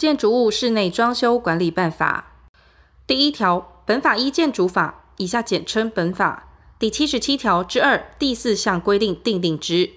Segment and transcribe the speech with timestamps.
[0.00, 2.32] 建筑物室内装修管理办法
[3.06, 6.48] 第一条，本法依建筑法（以下简称本法）
[6.80, 9.90] 第七十七条之二第四项规定订定之。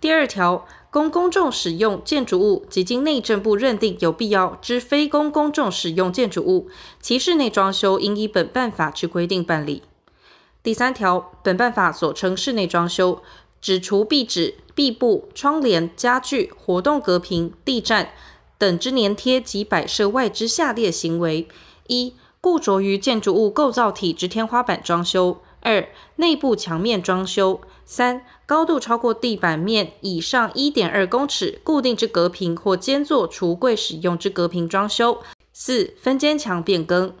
[0.00, 6.70] 第二条，供公众使用建筑物及经内政部认定有必要之非供公众使用建筑物，
[7.02, 9.82] 其室内装修应依本办法之规定办理。
[10.62, 13.20] 第三条，本办法所称室内装修，
[13.60, 18.12] 指除壁纸、壁布、窗帘、家具、活动隔屏、地站
[18.64, 21.46] 等之粘贴及摆设外之下列行为：
[21.88, 25.86] 一、固着于建筑物构造体之天花板装修；二、
[26.16, 35.18] 内部墙面装修；三、高度超过地板面以上一点二公尺固定之隔屏或兼作橱柜使用之隔屏装修；
[35.52, 37.14] 四、分间墙变更。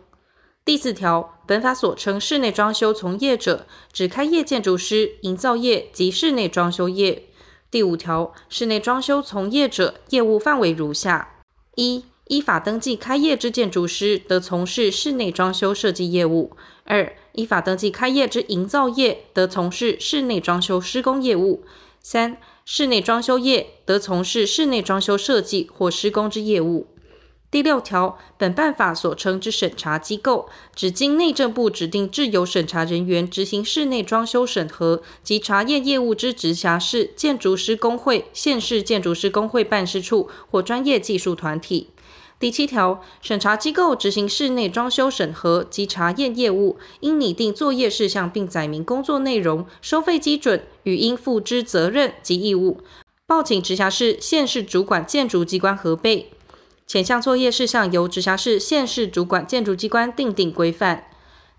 [0.64, 7.24] 第四条，本法所称室内装修从业者，指开业建筑师、营造业及室内装修业。
[7.70, 11.33] 第五条，室内装修从业者业务范围如下：
[11.76, 16.50] 一、依法登记开业之建筑师得从事室内装修设计业务；
[16.84, 21.64] 二、依法登记开业之营造业得从事室内装修施工业务；
[22.00, 26.86] 三、室内装修业得从事室内装修设计或施工之业务。
[27.54, 41.90] 第六条，本办法所称之审查机构，指经内政部指定自由审查人员执行室内装修审核及查验业务之直辖市建筑师工会、县市建筑师工会办事处或专业技术团体。
[42.40, 52.78] 第七条，审查机构执行室内装修审核及查验业务，应拟定作业事项并载明工作内容、收费基准与应负之责任及义务，
[53.28, 56.30] 报请直辖市、县市主管建筑机关核备。
[56.86, 61.04] 前项作业事项由直辖市、县市主管建筑机关订定规范。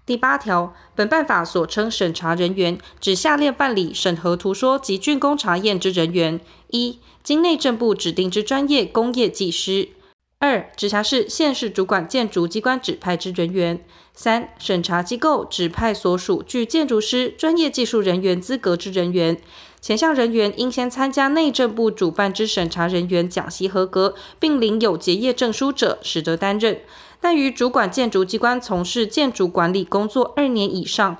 [0.06, 9.90] 第八条，本办法所称审查人员，指下列办理审核图说及竣工查验之人员：一、经内政部指定之专业工业技师；
[10.38, 13.80] 二、直辖市、县市主管建筑机关指派之人员；
[14.14, 19.42] 三、审查机构指派所属具建筑师专业技术人员资格之人员。
[19.86, 26.78] 前项人员应先参加内政部主办之审查人员讲习合格，并领有结业证书者，始得担任；
[27.22, 31.18] 但于主管建筑机关从事建筑管理工作二年以上，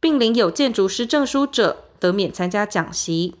[0.00, 3.36] 并领有建筑师证书者，得免参加讲习。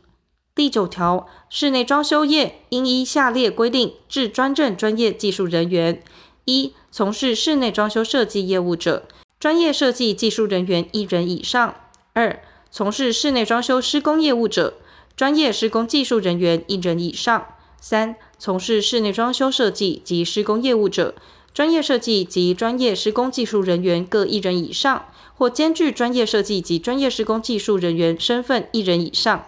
[0.54, 6.00] 第九条，室内装修业应依下列规定至专任专业技术人员：
[6.44, 9.08] 一、从事室内装修设计业务者，
[9.40, 11.74] 专业设计技术人员一人以上；
[12.12, 12.40] 二、
[12.72, 14.74] 从事室内装修施工业务者，
[15.16, 21.14] 专业施工技术人员一人以上；三、从事室内装修设计及施工业务者，
[21.52, 29.44] 专业设计及专业施工技术人员各一人以上，或兼具专业设计及专业施工技术人员身份一人以上。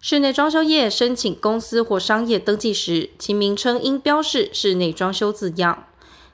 [0.00, 5.86] 室内装修业申请公司或商业登记时，其名称应标示“室内装修”字样。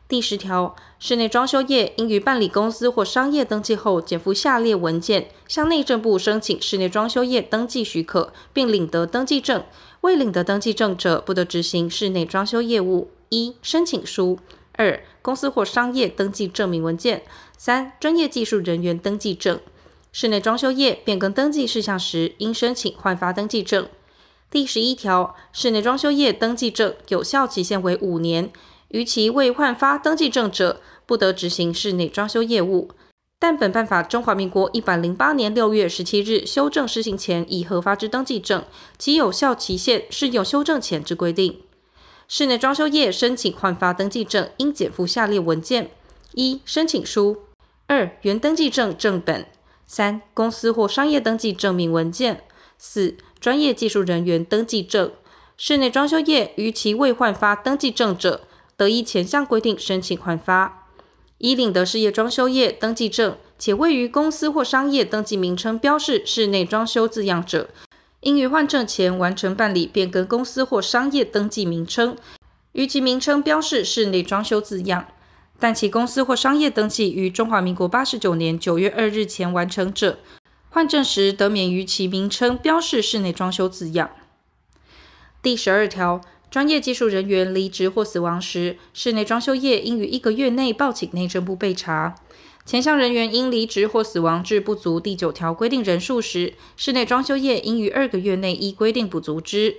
[0.06, 9.64] 第十条，室内装修业应于办理公司或商业登记后，检附下列文件，向内政部申请室内装修业登记许可，并领得登记证。
[10.00, 14.38] 未领得登记证者，不得执行室内装修业务：一、申请书；
[14.72, 17.20] 二、公司或商业登记证明文件；
[17.56, 19.60] 三、专业技术人员登记证。
[20.10, 23.88] 室内装修业变更登记事项时，应申请换发登记证。
[24.50, 28.50] 第十一条，室内装修业登记证有效期限为五年。
[28.88, 32.90] 逾期未换发登记证者，不得执行室内装修业务。
[33.38, 38.64] 但本办法中华民国一百零八年六月十七日修正施行前已核发之登记证，
[38.98, 41.60] 其有效期限适用修正前之规定。
[42.26, 45.90] 室内装修业申请换发登记证，应检附下列文件：
[46.32, 47.36] 一、申请书；
[47.86, 49.42] 二、原登记证正本；
[49.86, 52.38] 三、公司或商业登记证明文件；
[52.76, 55.12] 四、专业技术人员登记证。
[55.56, 58.42] 室内装修业逾期未换发登记证者，
[58.78, 60.86] 得依前项规定申请换发。
[61.38, 67.68] 已领得事业装修业登记证，且未于公司或商业登记名称标示“室内装修”字样者，
[68.22, 72.16] 应于换证前完成办理变更公司或商业登记名称，
[72.72, 75.06] 于其名称标示“室内装修”字样。
[75.60, 80.18] 但其公司或商业登记于中华民国八十九年九月二日前完成者，
[80.70, 84.10] 换证时得免于其名称标示“室内装修”字样。
[85.40, 86.20] 第十二条。
[86.50, 92.14] 专业技术人员离职或死亡时，室内装修业应于一个月内报请内政部备查。
[92.64, 99.76] 前项人员因离职或死亡致不足第九条规定人数时，室内装修业应于二个月内依规定补足之。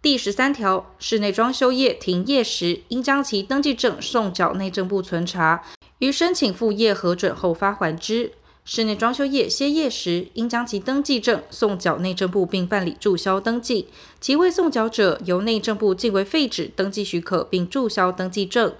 [0.00, 5.64] 第十三条，室内装修业停业时，应将其登记证送缴内政部存查，
[5.98, 8.32] 于申请复业核准后发还之。
[8.66, 13.84] 室内装修业歇业时，应将其登记证送缴内政部，并办理注销登记；
[14.22, 18.72] 其未送缴者，由内政部径为废止登记许可，并注销登记证。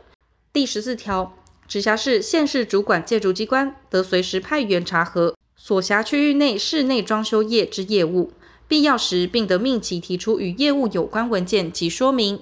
[0.55, 1.35] 第十四条，
[1.69, 8.33] 直辖市、县市主管建筑机关得随时派员查核所辖区域内室内装修业之业务，
[8.67, 12.41] 必要时并得命其提出与业务有关文件及说明。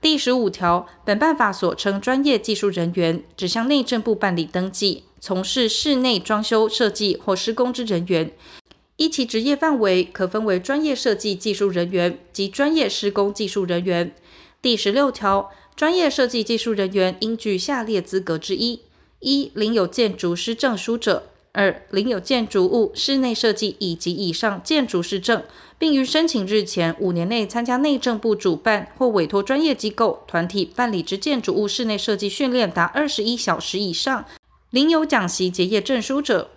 [0.00, 5.02] 第十五条，本办法所称专业技术人员，指向内政部办理登记。
[5.20, 8.30] 从事室内装修设计或施工之人员，
[8.96, 14.14] 依其职业范围，可分为专业设计技术人员及专业施工技术人员。
[14.62, 18.82] 第十六条，专业设计技术人员应具下列资格之一：
[19.18, 21.24] 一、领有建筑师证书者；
[21.58, 25.42] 二、领有建筑物室内设计以及以上建筑师证，
[25.76, 34.24] 并于申请日前五年内参加内政部主办或委托专业机构团体办理之建筑物室内设计训练达二十一小时以上。
[34.70, 36.50] 领有讲习结业证书者，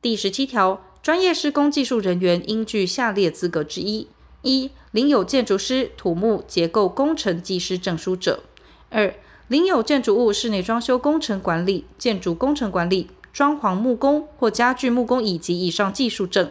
[0.00, 4.08] 第十七条，专业施工技术人员应具下列资格之一：
[4.40, 8.40] 一、领有建筑师、土木、结构工程技师证书者；
[8.88, 9.14] 二、
[9.48, 16.50] 领有建筑物室内装修工程管理、建筑工程管理、装潢木工或家具木工以及以上技术证。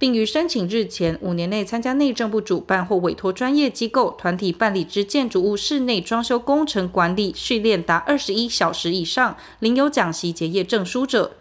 [0.00, 11.32] 并于申请日前五年内参加内政部主办或委托专业机构团体办理之建筑物室内装修工程管理训练达二十一小时以上，领有讲习结业证书者，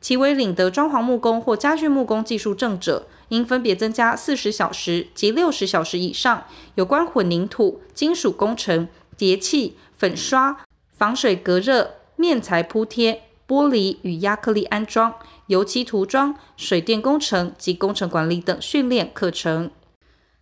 [0.00, 6.44] 其为领得装潢木工或家具木工技术证者，应分别增加四十小时及六十小时以上。
[6.76, 8.86] 有关混凝土、金属工程、
[9.16, 15.14] 叠砌、粉刷、防水隔热、面材铺贴、玻璃与压克力安装。
[15.46, 19.70] 油漆涂装、水电工程及工程管理等训练课程。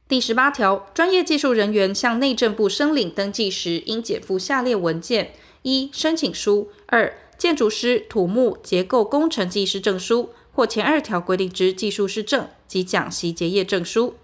[0.09, 14.15] 第十八条，专业技术人员向内政部申领登记时，应检附下列文件：一、申请书；二、建筑师、土木、结构工程技师证书或前二条规定之技术师证及讲习结业证书。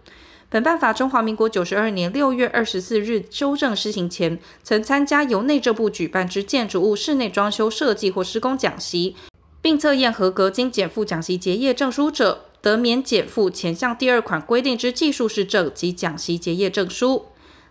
[0.50, 9.14] 本办法中华民国九十二年六月二十四日修正施行前，曾参加由内政部举办之建筑物室内装修设计或施工讲习。
[9.62, 17.26] 并测验合格，经减负讲习结业证书者，得免减负前项第二款规定之技术师证及讲习结业证书。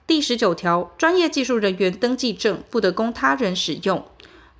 [0.07, 4.05] 第十九条，专业技术人员登记证不得供他人使用。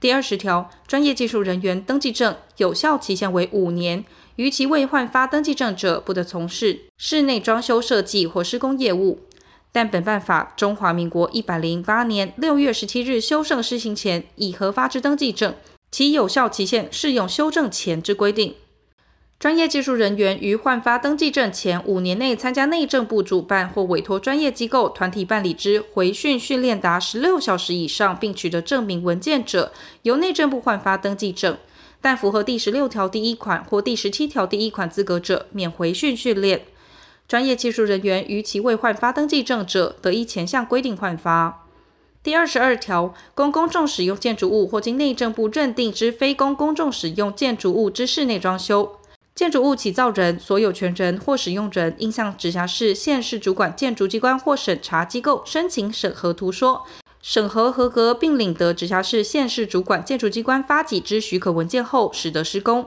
[0.02, 4.04] 第二十条，专业技术人员登记证有效期限为五年，
[4.40, 9.20] 逾期未换发登记证者，不得从事室内装修设计或施工业务。
[9.74, 15.54] 但本办法中华民国一百零八年六月十七日修正施行前已核发之登记证。
[15.92, 18.56] 其有效期限适用修正前之规定。
[19.38, 31.58] 专业技术人员于换发登记证前五年内参加内政部主办或委托专业机构团体办理之回训训练达十六小时以上，并取得证明文件者，由内政部换发登记证。
[32.02, 36.66] 但符合第十六条第一款或第十七条第一款资格者，免回训训练。
[37.28, 41.66] 专业技术人员逾期未换发登记证者，得依前项规定换发。
[42.24, 48.98] 第二十二条，供公众使用建筑物或经内政部认定之非公公众使用建筑物之室内装修，
[49.36, 56.86] 建筑物起造人、所有权人或使用人，应向直辖市、县市主管建筑机关或审查机构申请审核图说，
[57.22, 62.86] 审核合格并领得直辖市、县市主管建筑机关发给之许可文件后，始得施工。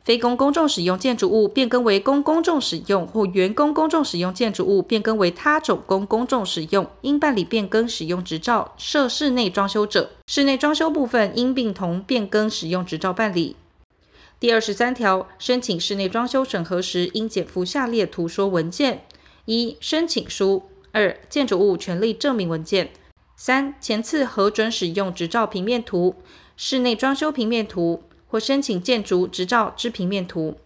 [0.00, 8.74] 非公公众使用建筑物变更为公公众使用，或原供公众使用建筑物变更为他种公公众使用，应办理变更使用执照。
[8.78, 13.56] 设室内装修者，室内装修部分应并同变更使用执照办理。
[14.40, 19.04] 第二十三条，申请室内装修审核时，应检附下列图说文件：
[19.46, 20.62] 一、申请书；
[20.92, 22.86] 二、建筑物权利证明文件；
[23.38, 26.16] 三、前次核准使用执照平面图、
[26.58, 28.02] 室内装修平面图。
[28.30, 30.58] 或申请建筑执照之平面图，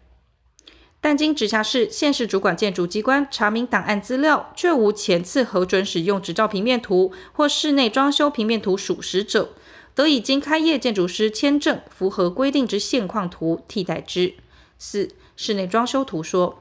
[1.00, 9.50] 但经直辖市、县市主管建筑机关查明档案资料，却无前次核准使用执照平面图或室内装修平面图属实者，
[9.94, 14.34] 得以经开业建筑师签证符合规定之现况图替代之。
[14.76, 16.58] 四、室内装修图说，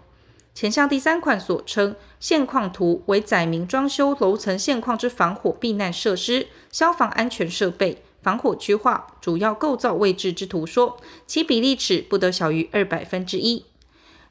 [0.54, 8.04] 前项第三款所称现况图为载明装修楼层现况之防火避难设施、消防安全设备。
[8.22, 13.66] 防火区划、主要构造位置之图说，其比例尺不得小于二百分之一。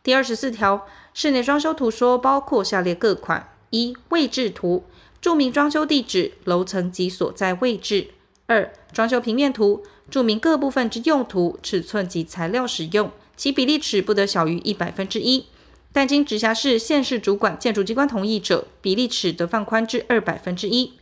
[0.04, 4.84] 第二十四条，室内装修图说包括下列各款：一、位置图，
[5.20, 8.12] 注明装修地址、楼层及所在位置；
[8.46, 15.46] 二、装修平面图，注明各部分之用途、尺寸及材料使用，其比例尺不得小于一百分之一。
[15.92, 20.94] 但经直辖市、县市主管建筑机关同意者，比例尺得放宽至二百分之一。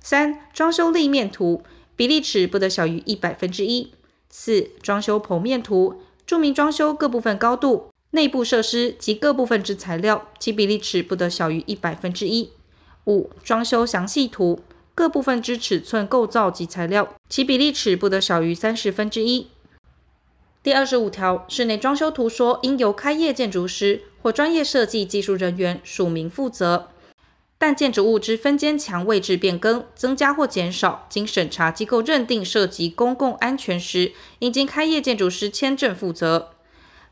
[0.00, 1.62] 三、装修立面图。
[1.96, 3.92] 比例尺不得小于一百分之一。
[4.28, 12.50] 四、装修剖面图，注明装修各部分高度、内部设施及各部分之材料，其比例尺不得小于一百分之一。
[13.06, 14.58] 五、装修详细图，
[14.92, 19.46] 各部分之尺寸、构造及材料，其比例尺不得小于三十分之一。
[20.64, 26.88] 第二十五条，室内装修图说应由开业建筑师或专业设计技术人员署名负责，
[27.58, 36.52] 但建筑物之分间墙位置变更、增加或减少，经审查机构认定涉及公共安全时，应经开业建筑师签证负责。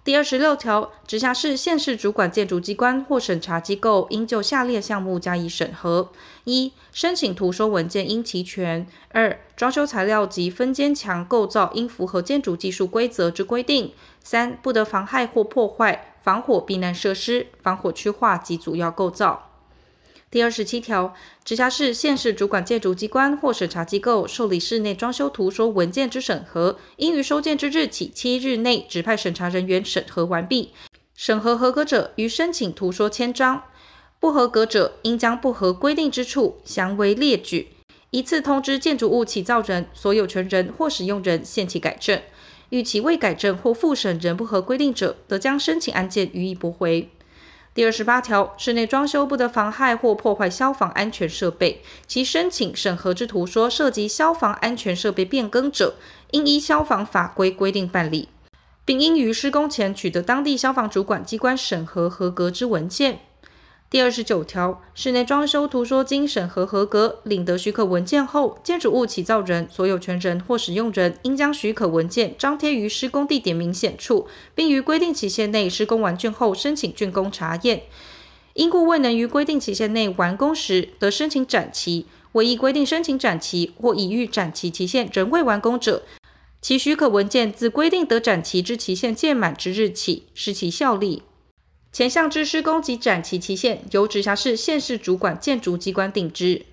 [0.03, 6.11] 第二十六条，直辖市、县市主管建筑机关或审查机构应就下列项目加以审核：
[6.45, 19.51] 一、申请图说文件应齐全；二、装修材料及分间墙构造应符合建筑技术规则之规定；三、不得妨害或破坏防火避难设施、防火区划及主要构造。
[20.33, 21.15] 第二十七条，
[21.45, 30.73] 直辖市、县市主管建筑机关或审查机构受理室内装修图说文件之审核，应于收件之日起七日内指派审查人员审核完毕。
[31.15, 33.63] 审核合格者，于申请图说签章；
[34.19, 37.69] 不合格者，应将不合规定之处详为列举，
[38.13, 42.21] 一次通知建筑物起造人、所有权人或使用人限期改正。
[42.69, 47.09] 逾期未改正或复审仍不合规定者，得将申请案件予以驳回。
[47.73, 51.81] 第二十八条，室内装修不得妨害或破坏消防安全设备。
[52.07, 55.95] 其申请审核之图说涉及消防安全设备变更者，
[56.33, 58.29] 应依消防法规规定办理，
[58.85, 63.21] 并应于施工前取得当地消防主管机关审核合格之文件。
[63.93, 77.83] 第二十九条，室内装修图说经审核合格，领得许可文件后，建筑物起造人、所有权人或使用人应将许可文件张贴于施工地点明显处，并于规定期限内施工完竣后申请竣工查验。
[78.55, 82.07] 因故未能于规定期限内完工时，得申请展期。
[82.33, 86.03] 唯一规定申请展期或已逾展期期限仍未完工者，
[86.63, 91.25] 其许可文件自规定得展期之期限届满之日起失其效力。
[91.93, 96.65] 前项之施工及展期期限，由直辖市、县市主管建筑机关定之。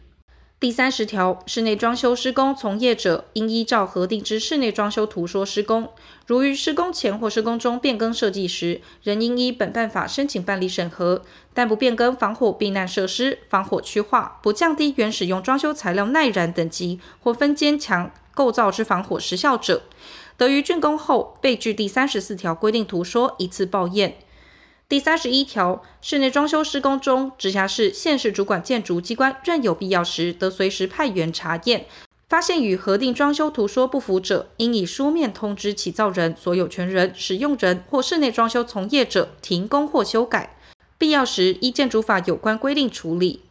[0.62, 5.90] 第三十条，室内装修施工从业者应依照核定之室内装修图说施工。
[6.26, 11.24] 如于施工前或施工中变更设计时，仍应依本办法申请办理审核，
[11.54, 19.82] 但不变更防火避难设施、防火区划，不降低原使用装修材料耐燃等级或分间墙构造之防火时效者，
[20.38, 24.16] 得于竣工后备具第三十四条规定图说，一次报验。
[24.90, 31.86] 第三十一条，室内装修施工中，直辖市、县市主管建筑机关认有必要时，得随时派员查验。
[32.28, 40.58] 发现与核定装修图说不符者，应以书面通知起造人、所有权人、使用人或室内装修从业者停工或修改。
[40.98, 43.42] 必要时，依建筑法有关规定处理。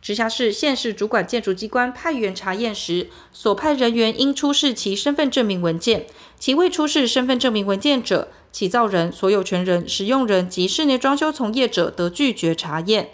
[0.00, 6.06] 直辖市、县市主管建筑机关派员查验时，所派人员应出示其身份证明文件。
[6.38, 13.10] 其未出示身份证明文件者，起造人、所有权人、使用人及室内装修从业者得拒绝查验。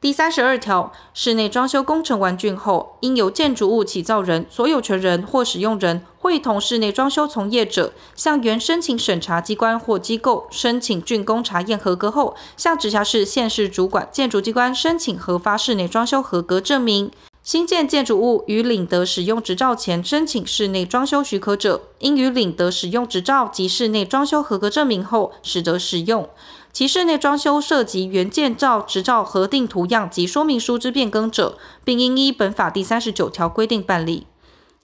[0.00, 17.12] 第三十二条，室内装修工程完竣后，应由建筑物起造人、所有权人或使用人会同室内装修从业者，向原申请审查机关或机构申请竣工查验合格后，向直辖市、县市主管建筑机关申请核发室内装修合格证明。
[17.42, 26.28] 新建建筑物于领得使用执照前申请室内装修许可者，应于领得使用执照及室内装修合格证明后，始得使用。
[26.72, 34.28] 其室内装修涉及原建造执照核定图样及说明书之变更者，并应依本法第三十九条规定办理。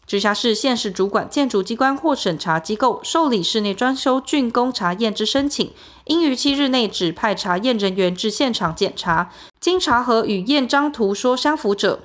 [0.05, 5.71] 直辖市、县市主管建筑机关或审查机构受理室内装修竣工查验之申请，
[6.07, 12.00] 应于七日内指派查验人员至现场检查，经查核与验章图说相符者。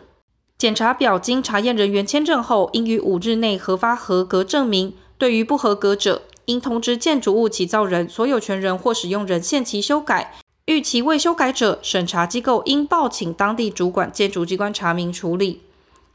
[0.63, 4.93] 检查表经查验人员签证后，应于五日内核发合格证明。
[5.17, 10.35] 对于不合格者，应通知建筑物起造人、所有权人或使用人限期修改。
[10.67, 15.63] 逾期未修改者，审查机构应报请当地主管建筑机关查明处理。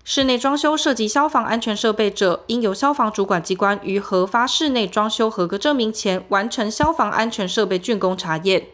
[0.03, 8.69] 室内装修涉及消防安全设备者，应由消防主管机关于核发室内装修合格证明前，完成消防安全设备竣工查验。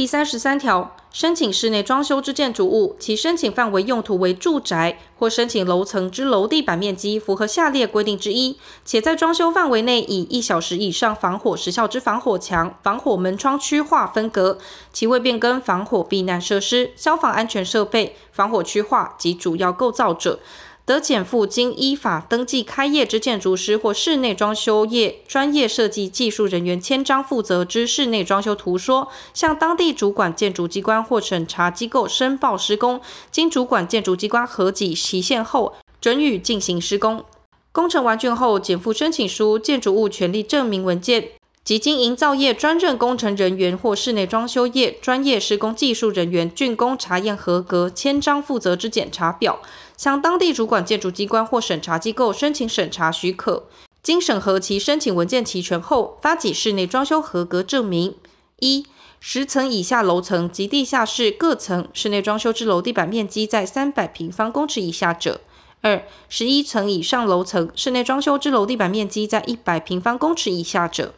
[0.00, 14.56] 第三十三条，申请室内装修之建筑物，其申请范围用途为住宅，或申请楼层之楼地板面积符合下列规定之一，且在装修范围内以一小时以上防火时效之防火墙、防火门窗区划分隔，
[14.90, 20.40] 其未变更防火避难设施、消防安全设备、防火区划及主要构造者。
[20.84, 37.24] 得检附经依法登记开业之建筑师或室内装修业专业设计技术人员签章负责之室内装修图说，向当地主管建筑机关或审查机构申报施工，经主管建筑机关核给期限后，准予进行施工。
[37.72, 41.28] 工程完竣后，减负申请书、建筑物权利证明文件
[41.64, 49.60] 及经营造业专任工程人员或室内装修业专业施工技术人员竣工查验合格签章负责之检查表，
[49.96, 53.68] 向当地主管建筑机关或审查机构申请审查许可。
[54.02, 58.14] 经审核其申请文件齐全后，发给室内装修合格证明。
[58.58, 58.86] 一、
[59.20, 65.40] 十层以下楼层及地下室各层室内装修之楼地板面积在三百平方公尺以下者；
[65.82, 71.12] 二、十一层以上楼层室内装修之楼地板面积在一百平方公尺以下者。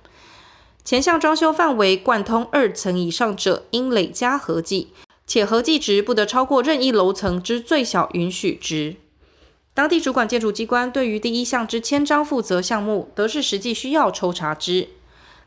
[0.85, 4.89] 前项装修范围贯通二层以上者，应累加合计，
[5.27, 8.97] 且合计值不得超过任意楼层之最小允许值。
[9.75, 14.89] 当地主管建筑机关对于第一项之签章负责项目，得视实际需要抽查之。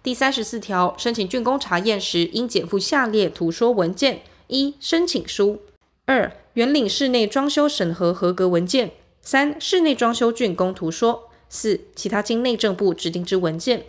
[0.01, 5.57] 第三十四条，申请竣工查验时，应检附下列图说文件：一、申请书；
[6.05, 8.89] 二、原领室内装修审核合格文件；
[9.21, 13.85] 三、室内装修竣工图说；四、其他经内政部指定之文件。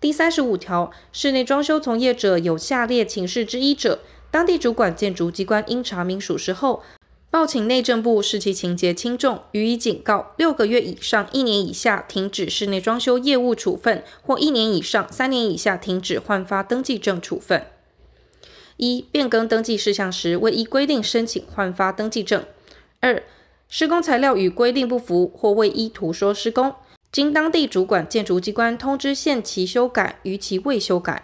[0.00, 3.98] 第三十五条，室内装修从业者有下列情事之一者，
[4.30, 6.84] 当地主管建筑机关应查明属实后，
[7.32, 17.66] 报请内政部视其情节轻重，予以警告六个月以上一年以下停止室内装修业务处分，或一年以上三年以下停止换发登记证处分。
[18.76, 22.42] 一、变更登记事项时，未依规定申请换发登记证；
[23.00, 23.20] 二、
[23.68, 26.72] 施工材料与规定不符，或未依图说施工，
[27.10, 31.22] 经当地主管建筑机关通知限期修改，逾期未修改；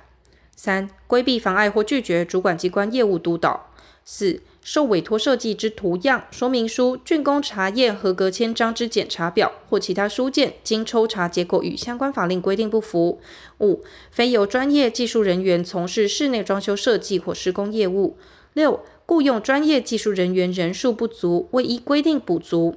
[0.57, 3.69] 三、规避妨碍或拒绝主管机关业务督导；
[4.03, 13.21] 四、受委托设计之图样、说明书、竣工查验合格签章之检查表或其他书件，经抽查结果与相关法令规定不符。
[13.61, 18.17] 五、非由专业技术人员从事室内装修设计或施工业务。
[18.55, 22.76] 六、雇用专业技术人员人数不足，未依规定补足。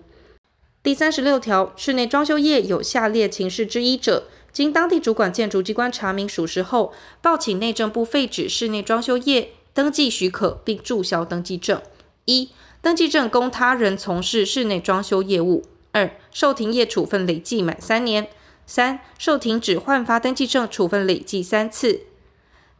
[0.87, 9.49] 第三十六条，室内装修业有下列情事之一者，经当地主管建筑机关查明属实后，报请内政部废止室内装修业。
[9.73, 11.81] 登记许可并注销登记证：
[12.23, 12.51] 一、
[12.81, 18.23] 登记证供他人从事室内装修业务；二、受停业处分累计满三年；
[18.65, 22.03] 三、受停止换发登记证处分累计三次。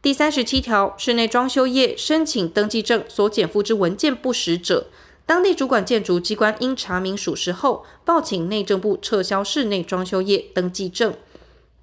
[0.00, 4.86] 第三十七条，室内装修业申请登记证所检附之文件不实者，
[5.28, 11.12] 当地主管建筑机关应查明属实后，报请内政部撤销室内装修业登记证。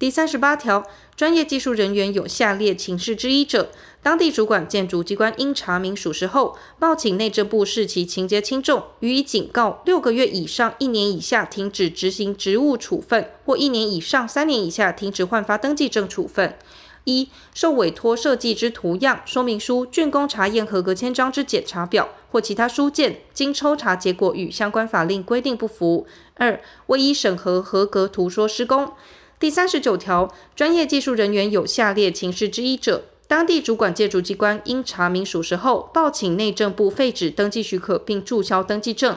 [0.00, 3.70] 第三十八条，专业技术人员有下列情事之一者，
[4.02, 16.58] 当地主管建筑机关应查明属实后，报请内政部视其情节轻重，予以警告六个月以上一年以下停止执行职务处分，或一年以上三年以下停止换发登记证处分。
[17.06, 26.06] 一、受委托设计之图样、说明书、竣工查验合格签章之检查表或其他书件，经抽查结果与相关法令规定不符。
[26.34, 28.92] 二、未依审核合格图说施工。
[29.38, 39.16] 第三十九条，专业技术人员有下列情事之一者，当地主管建筑机关应查明属实后，报请内政部废止登记许可并注销登记证：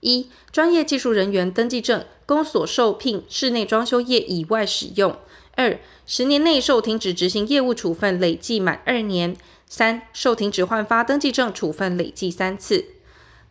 [0.00, 5.12] 一、专业技术人员登记证供所受聘室内装修业以外使用；
[5.56, 9.34] 二、十年内受停止执行业务处分累计满二年；
[9.66, 12.84] 三、受停止换发登记证处分累计三次。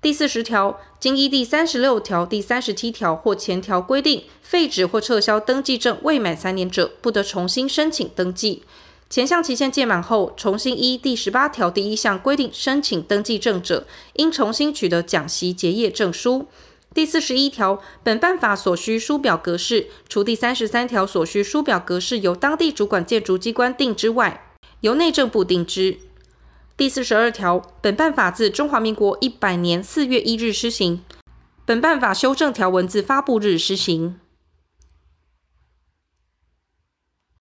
[0.02, 8.62] 第四十条，经依第三十六条、第三十七条或前条规定废止或撤销登记证未满三年者，不得重新申请登记。
[9.10, 16.46] 前项期限届满后，重新依第十八条第一项规定申请登记证者，应重新取得讲习结业证书。
[16.96, 25.98] 第四十一条，本办法所需书表格式，除第三十三条所需书表格式由当地主管建筑机关定之外，由内政部定之。
[26.78, 31.04] 第四十二条，本办法自中华民国一百年四月一日施行。
[31.66, 34.18] 本办法修正条文自发布日施行。